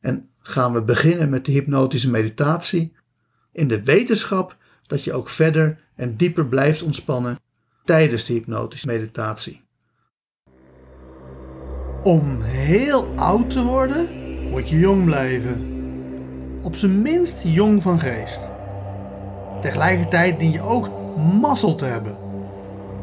en 0.00 0.28
gaan 0.38 0.72
we 0.72 0.82
beginnen 0.82 1.28
met 1.28 1.44
de 1.44 1.52
hypnotische 1.52 2.10
meditatie 2.10 2.92
in 3.52 3.68
de 3.68 3.82
wetenschap 3.82 4.56
dat 4.86 5.04
je 5.04 5.12
ook 5.12 5.28
verder 5.28 5.78
en 5.94 6.16
dieper 6.16 6.46
blijft 6.46 6.82
ontspannen 6.82 7.38
tijdens 7.84 8.24
de 8.24 8.32
hypnotische 8.32 8.86
meditatie. 8.86 9.64
Om 12.02 12.42
heel 12.42 13.06
oud 13.16 13.50
te 13.50 13.62
worden 13.62 14.08
moet 14.50 14.68
je 14.68 14.78
jong 14.78 15.04
blijven. 15.04 15.74
Op 16.62 16.76
zijn 16.76 17.02
minst 17.02 17.36
jong 17.42 17.82
van 17.82 18.00
geest. 18.00 18.40
Tegelijkertijd 19.60 20.38
dien 20.38 20.52
je 20.52 20.60
ook 20.60 20.90
mazzel 21.40 21.74
te 21.74 21.84
hebben. 21.84 22.18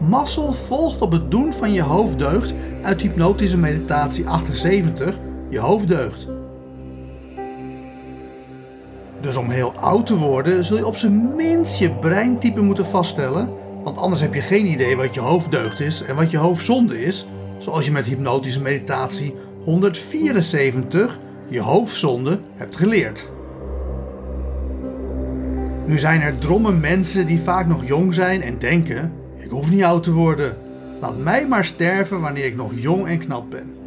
Mazzel 0.00 0.52
volgt 0.52 1.00
op 1.00 1.12
het 1.12 1.30
doen 1.30 1.52
van 1.52 1.72
je 1.72 1.82
hoofddeugd 1.82 2.54
uit 2.82 3.00
hypnotische 3.00 3.58
meditatie 3.58 4.28
78, 4.28 5.18
je 5.48 5.58
hoofddeugd. 5.58 6.37
Dus 9.20 9.36
om 9.36 9.50
heel 9.50 9.72
oud 9.72 10.06
te 10.06 10.16
worden 10.16 10.64
zul 10.64 10.76
je 10.76 10.86
op 10.86 10.96
zijn 10.96 11.36
minst 11.36 11.78
je 11.78 11.90
breintype 11.90 12.60
moeten 12.60 12.86
vaststellen, 12.86 13.48
want 13.84 13.98
anders 13.98 14.20
heb 14.20 14.34
je 14.34 14.40
geen 14.40 14.66
idee 14.66 14.96
wat 14.96 15.14
je 15.14 15.20
hoofddeugd 15.20 15.80
is 15.80 16.02
en 16.02 16.16
wat 16.16 16.30
je 16.30 16.36
hoofdzonde 16.36 17.04
is, 17.04 17.26
zoals 17.58 17.84
je 17.84 17.92
met 17.92 18.06
hypnotische 18.06 18.62
meditatie 18.62 19.34
174 19.64 21.18
je 21.48 21.60
hoofdzonde 21.60 22.38
hebt 22.56 22.76
geleerd. 22.76 23.30
Nu 25.86 25.98
zijn 25.98 26.20
er 26.20 26.38
dromme 26.38 26.72
mensen 26.72 27.26
die 27.26 27.40
vaak 27.40 27.66
nog 27.66 27.86
jong 27.86 28.14
zijn 28.14 28.42
en 28.42 28.58
denken: 28.58 29.12
ik 29.36 29.50
hoef 29.50 29.70
niet 29.70 29.84
oud 29.84 30.02
te 30.02 30.12
worden. 30.12 30.56
Laat 31.00 31.18
mij 31.18 31.46
maar 31.46 31.64
sterven 31.64 32.20
wanneer 32.20 32.44
ik 32.44 32.56
nog 32.56 32.72
jong 32.74 33.06
en 33.06 33.18
knap 33.18 33.50
ben. 33.50 33.77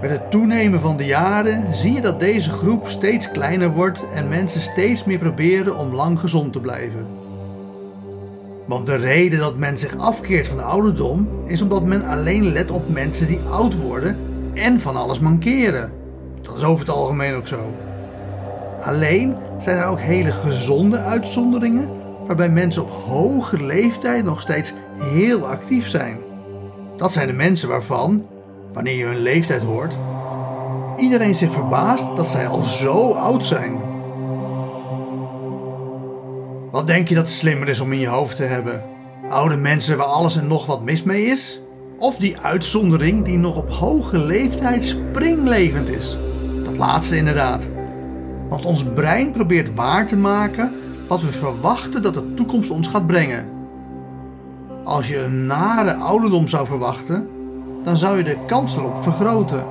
Met 0.00 0.10
het 0.10 0.30
toenemen 0.30 0.80
van 0.80 0.96
de 0.96 1.06
jaren 1.06 1.74
zie 1.74 1.92
je 1.92 2.00
dat 2.00 2.20
deze 2.20 2.50
groep 2.50 2.88
steeds 2.88 3.30
kleiner 3.30 3.70
wordt 3.70 4.00
en 4.14 4.28
mensen 4.28 4.60
steeds 4.60 5.04
meer 5.04 5.18
proberen 5.18 5.78
om 5.78 5.94
lang 5.94 6.20
gezond 6.20 6.52
te 6.52 6.60
blijven. 6.60 7.06
Want 8.66 8.86
de 8.86 8.96
reden 8.96 9.38
dat 9.38 9.56
men 9.56 9.78
zich 9.78 9.96
afkeert 9.96 10.46
van 10.46 10.56
de 10.56 10.62
ouderdom 10.62 11.28
is 11.46 11.62
omdat 11.62 11.84
men 11.84 12.02
alleen 12.02 12.52
let 12.52 12.70
op 12.70 12.88
mensen 12.88 13.26
die 13.26 13.40
oud 13.40 13.80
worden 13.80 14.16
en 14.54 14.80
van 14.80 14.96
alles 14.96 15.18
mankeren. 15.18 15.92
Dat 16.42 16.56
is 16.56 16.62
over 16.62 16.86
het 16.86 16.94
algemeen 16.94 17.34
ook 17.34 17.48
zo. 17.48 17.74
Alleen 18.80 19.36
zijn 19.58 19.76
er 19.76 19.86
ook 19.86 20.00
hele 20.00 20.32
gezonde 20.32 20.98
uitzonderingen 20.98 21.88
waarbij 22.26 22.50
mensen 22.50 22.82
op 22.82 22.90
hoge 22.90 23.64
leeftijd 23.64 24.24
nog 24.24 24.40
steeds 24.40 24.72
heel 24.98 25.46
actief 25.46 25.88
zijn. 25.88 26.18
Dat 26.96 27.12
zijn 27.12 27.26
de 27.26 27.32
mensen 27.32 27.68
waarvan, 27.68 28.26
wanneer 28.72 28.96
je 28.96 29.04
hun 29.04 29.22
leeftijd 29.22 29.62
hoort, 29.62 29.98
iedereen 30.96 31.34
zich 31.34 31.52
verbaast 31.52 32.16
dat 32.16 32.26
zij 32.26 32.46
al 32.46 32.62
zo 32.62 33.12
oud 33.12 33.46
zijn. 33.46 33.78
Wat 36.70 36.86
denk 36.86 37.08
je 37.08 37.14
dat 37.14 37.24
het 37.24 37.32
slimmer 37.32 37.68
is 37.68 37.80
om 37.80 37.92
in 37.92 37.98
je 37.98 38.06
hoofd 38.06 38.36
te 38.36 38.42
hebben? 38.42 38.84
Oude 39.28 39.56
mensen 39.56 39.96
waar 39.96 40.06
alles 40.06 40.36
en 40.36 40.46
nog 40.46 40.66
wat 40.66 40.82
mis 40.82 41.02
mee 41.02 41.24
is? 41.24 41.60
Of 41.98 42.16
die 42.16 42.38
uitzondering 42.38 43.24
die 43.24 43.38
nog 43.38 43.56
op 43.56 43.70
hoge 43.70 44.18
leeftijd 44.18 44.84
springlevend 44.84 45.88
is? 45.88 46.18
Dat 46.64 46.76
laatste 46.76 47.16
inderdaad. 47.16 47.68
Want 48.48 48.64
ons 48.64 48.84
brein 48.94 49.32
probeert 49.32 49.74
waar 49.74 50.06
te 50.06 50.16
maken 50.16 50.72
wat 51.08 51.20
we 51.20 51.32
verwachten 51.32 52.02
dat 52.02 52.14
de 52.14 52.34
toekomst 52.34 52.70
ons 52.70 52.88
gaat 52.88 53.06
brengen. 53.06 53.48
Als 54.84 55.08
je 55.08 55.18
een 55.18 55.46
nare 55.46 55.94
ouderdom 55.94 56.48
zou 56.48 56.66
verwachten, 56.66 57.28
dan 57.82 57.96
zou 57.96 58.16
je 58.16 58.24
de 58.24 58.36
kans 58.46 58.76
erop 58.76 59.02
vergroten. 59.02 59.64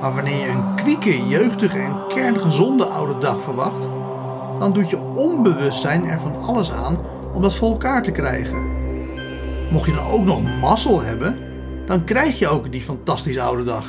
Maar 0.00 0.14
wanneer 0.14 0.40
je 0.40 0.48
een 0.48 0.74
kwieke, 0.74 1.26
jeugdige 1.26 1.78
en 1.78 1.96
kerngezonde 2.08 2.84
oude 2.84 3.18
dag 3.18 3.42
verwacht, 3.42 3.88
dan 4.58 4.72
doet 4.72 4.90
je 4.90 5.00
onbewustzijn 5.14 6.04
er 6.04 6.20
van 6.20 6.36
alles 6.36 6.72
aan 6.72 6.98
om 7.34 7.42
dat 7.42 7.54
voor 7.54 7.70
elkaar 7.70 8.02
te 8.02 8.10
krijgen. 8.10 8.76
Mocht 9.70 9.86
je 9.86 9.94
dan 9.94 10.06
ook 10.06 10.24
nog 10.24 10.42
mazzel 10.60 11.02
hebben, 11.02 11.36
dan 11.86 12.04
krijg 12.04 12.38
je 12.38 12.48
ook 12.48 12.72
die 12.72 12.82
fantastische 12.82 13.40
oude 13.40 13.64
dag. 13.64 13.86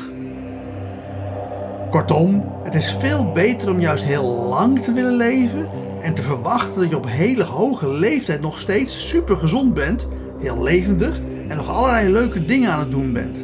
Kortom, 1.90 2.44
het 2.64 2.76
is 2.76 2.92
veel 2.94 3.32
beter 3.32 3.70
om 3.70 3.80
juist 3.80 4.04
heel 4.04 4.48
lang 4.50 4.82
te 4.82 4.94
willen 4.94 5.16
leven 5.16 5.68
en 6.02 6.14
te 6.14 6.22
verwachten 6.22 6.82
dat 6.82 6.90
je 6.90 6.98
op 6.98 7.08
hele 7.08 7.44
hoge 7.44 7.88
leeftijd 7.88 8.42
nog 8.42 8.60
steeds 8.60 9.08
super 9.08 9.38
gezond 9.38 9.74
bent, 9.74 10.08
heel 10.40 10.64
levendig 10.64 11.20
en 11.50 11.58
nog 11.58 11.70
allerlei 11.70 12.12
leuke 12.12 12.46
dingen 12.46 12.72
aan 12.72 12.80
het 12.80 12.92
doen 12.92 13.14
bent. 13.14 13.44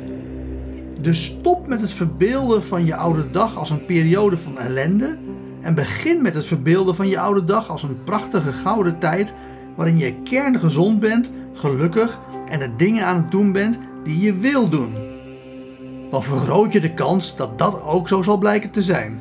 Dus 1.02 1.25
stop 1.25 1.68
met 1.68 1.81
het 1.81 1.92
verbeelden 1.92 2.63
van 2.63 2.86
je 2.86 2.96
oude 2.96 3.31
dag 3.31 3.57
als 3.57 3.69
een 3.69 3.86
periode 3.86 4.38
van 4.38 4.57
ellende 4.57 5.18
en 5.62 5.74
begin 5.74 6.22
met 6.22 6.34
het 6.34 6.46
verbeelden 6.46 6.96
van 6.96 7.07
je 7.07 7.19
oude 7.19 7.44
dag 7.44 7.69
als 7.69 7.84
een 7.84 8.04
prachtige 8.04 8.52
gouden 8.52 9.00
tijd 9.00 9.34
waarin 9.75 9.98
je 9.98 10.22
kerngezond 10.24 11.00
bent, 11.00 11.31
gelukkig 11.54 12.19
en 12.50 12.60
de 12.60 12.75
dingen 12.78 13.06
aan 13.06 13.16
het 13.16 13.31
doen 13.31 13.52
bent 13.52 13.78
die 14.04 14.19
je 14.19 14.34
wil 14.34 14.69
doen. 14.69 14.94
Dan 16.10 16.24
vergroot 16.24 16.74
je 16.74 16.80
de 16.80 16.94
kans 16.94 17.36
dat 17.36 17.57
dat 17.57 17.81
ook 17.81 18.07
zo 18.07 18.22
zal 18.22 18.38
blijken 18.38 18.72
te 18.72 18.81
zijn. 18.81 19.19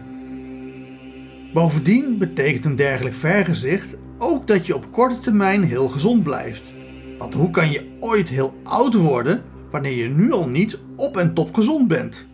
Bovendien 1.53 2.19
betekent 2.19 2.65
een 2.65 2.77
dergelijk 2.77 3.15
vergezicht 3.15 3.97
ook 4.19 4.47
dat 4.47 4.67
je 4.67 4.75
op 4.75 4.93
korte 4.93 5.19
termijn 5.19 5.63
heel 5.63 5.89
gezond 5.89 6.23
blijft. 6.23 6.75
Want 7.25 7.37
hoe 7.37 7.51
kan 7.51 7.71
je 7.71 7.97
ooit 8.01 8.29
heel 8.29 8.55
oud 8.63 8.95
worden 8.95 9.43
wanneer 9.71 9.93
je 9.93 10.09
nu 10.09 10.33
al 10.33 10.49
niet 10.49 10.79
op 10.97 11.17
en 11.17 11.35
top 11.35 11.55
gezond 11.55 11.89
bent? 11.89 12.27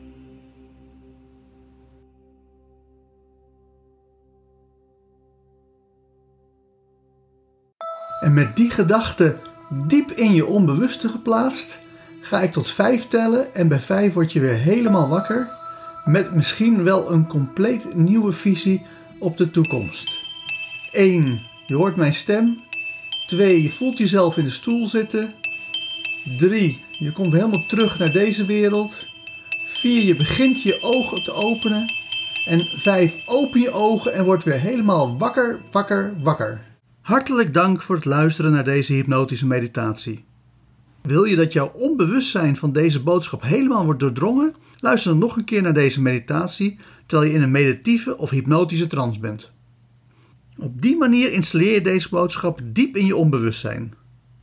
En 8.21 8.35
met 8.35 8.57
die 8.57 8.71
gedachte 8.71 9.39
diep 9.69 10.11
in 10.11 10.35
je 10.35 10.47
onbewuste 10.47 11.09
geplaatst, 11.09 11.79
ga 12.21 12.41
ik 12.41 12.53
tot 12.53 12.71
vijf 12.71 13.09
tellen 13.09 13.55
en 13.55 13.69
bij 13.69 13.81
vijf 13.81 14.13
word 14.13 14.33
je 14.33 14.41
weer 14.41 14.57
helemaal 14.57 15.09
wakker 15.09 15.51
met 16.05 16.35
misschien 16.35 16.83
wel 16.83 17.13
een 17.13 17.27
compleet 17.27 17.95
nieuwe 17.95 18.33
visie 18.33 18.87
op 19.19 19.37
de 19.37 19.51
toekomst. 19.51 20.19
1. 20.93 21.41
Je 21.67 21.75
hoort 21.75 21.97
mijn 21.97 22.13
stem. 22.13 22.69
2. 23.31 23.63
Je 23.63 23.71
voelt 23.71 23.99
jezelf 23.99 24.37
in 24.37 24.45
de 24.45 24.51
stoel 24.51 24.87
zitten. 24.87 25.33
3. 26.39 26.81
Je 26.99 27.13
komt 27.13 27.33
helemaal 27.33 27.67
terug 27.67 27.99
naar 27.99 28.13
deze 28.13 28.47
wereld. 28.47 29.07
4. 29.67 30.03
Je 30.03 30.17
begint 30.17 30.63
je 30.63 30.79
ogen 30.83 31.25
te 31.25 31.33
openen. 31.33 31.85
En 32.45 32.61
5. 32.65 33.27
Open 33.27 33.61
je 33.61 33.71
ogen 33.71 34.13
en 34.15 34.25
word 34.25 34.45
weer 34.45 34.61
helemaal 34.61 35.19
wakker, 35.19 35.61
wakker, 35.71 36.15
wakker. 36.23 36.61
Hartelijk 37.01 37.55
dank 37.55 37.83
voor 37.83 37.95
het 37.95 38.05
luisteren 38.05 38.51
naar 38.51 38.65
deze 38.65 38.93
hypnotische 38.93 39.47
meditatie. 39.47 40.25
Wil 41.03 41.25
je 41.25 41.37
dat 41.37 41.53
jouw 41.53 41.73
onbewustzijn 41.75 42.57
van 42.57 42.73
deze 42.73 43.03
boodschap 43.03 43.43
helemaal 43.43 43.85
wordt 43.85 44.01
doordrongen? 44.01 44.55
Luister 44.81 45.11
dan 45.11 45.21
nog 45.21 45.37
een 45.37 45.45
keer 45.45 45.63
naar 45.63 45.75
deze 45.75 46.03
meditatie 46.03 46.79
terwijl 47.07 47.31
je 47.31 47.37
in 47.37 47.43
een 47.43 47.51
meditieve 47.51 48.19
of 48.19 48.31
hypnotische 48.31 48.87
trance 48.87 49.21
bent. 49.21 49.53
Op 50.63 50.83
die 50.83 50.97
manier 50.97 51.33
installeer 51.33 51.73
je 51.73 51.83
deze 51.83 52.09
boodschap 52.09 52.61
diep 52.65 52.97
in 52.97 53.07
je 53.07 53.17
onbewustzijn. 53.17 53.95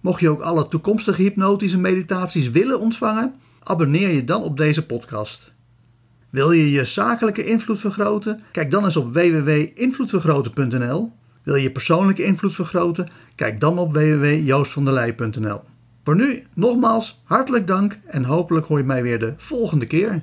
Mocht 0.01 0.19
je 0.19 0.29
ook 0.29 0.41
alle 0.41 0.67
toekomstige 0.67 1.21
hypnotische 1.21 1.79
meditaties 1.79 2.49
willen 2.49 2.79
ontvangen, 2.79 3.33
abonneer 3.63 4.09
je 4.09 4.23
dan 4.23 4.43
op 4.43 4.57
deze 4.57 4.85
podcast. 4.85 5.51
Wil 6.29 6.51
je 6.51 6.71
je 6.71 6.85
zakelijke 6.85 7.45
invloed 7.45 7.79
vergroten? 7.79 8.43
Kijk 8.51 8.71
dan 8.71 8.83
eens 8.83 8.97
op 8.97 9.13
www.invloedvergroten.nl. 9.13 11.11
Wil 11.43 11.55
je 11.55 11.61
je 11.61 11.71
persoonlijke 11.71 12.23
invloed 12.23 12.55
vergroten? 12.55 13.09
Kijk 13.35 13.59
dan 13.59 13.77
op 13.79 13.93
www.joostvanderlei.nl. 13.93 15.61
Voor 16.03 16.15
nu 16.15 16.43
nogmaals 16.53 17.21
hartelijk 17.23 17.67
dank 17.67 17.99
en 18.05 18.23
hopelijk 18.23 18.65
hoor 18.65 18.77
je 18.77 18.83
mij 18.83 19.03
weer 19.03 19.19
de 19.19 19.33
volgende 19.37 19.85
keer. 19.85 20.15